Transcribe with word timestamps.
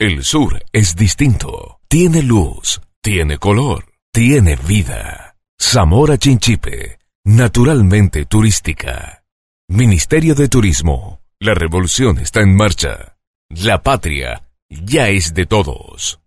El 0.00 0.22
sur 0.22 0.64
es 0.72 0.94
distinto. 0.94 1.80
Tiene 1.88 2.22
luz, 2.22 2.80
tiene 3.02 3.38
color, 3.38 3.86
tiene 4.12 4.54
vida. 4.54 5.34
Zamora 5.60 6.16
Chinchipe, 6.16 7.00
naturalmente 7.24 8.24
turística. 8.24 9.24
Ministerio 9.68 10.36
de 10.36 10.48
Turismo. 10.48 11.18
La 11.40 11.54
revolución 11.54 12.18
está 12.18 12.42
en 12.42 12.54
marcha. 12.54 13.16
La 13.48 13.82
patria 13.82 14.48
ya 14.68 15.08
es 15.08 15.34
de 15.34 15.46
todos. 15.46 16.20